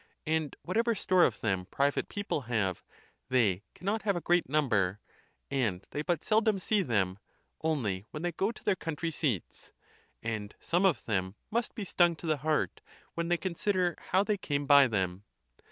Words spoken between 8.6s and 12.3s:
their country seats; and some of them must be stung to